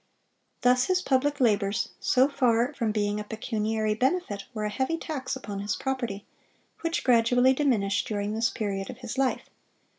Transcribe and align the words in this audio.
Thus 0.61 0.85
his 0.85 0.99
public 0.99 1.39
labors, 1.39 1.89
so 1.99 2.27
far 2.27 2.73
from 2.73 2.91
being 2.91 3.19
a 3.19 3.23
pecuniary 3.23 3.93
benefit, 3.93 4.45
were 4.51 4.65
a 4.65 4.69
heavy 4.71 4.97
tax 4.97 5.35
upon 5.35 5.59
his 5.59 5.75
property, 5.75 6.25
which 6.79 7.03
gradually 7.03 7.53
diminished 7.53 8.07
during 8.07 8.33
this 8.33 8.49
period 8.49 8.89
of 8.89 8.97
his 8.97 9.19
life. 9.19 9.47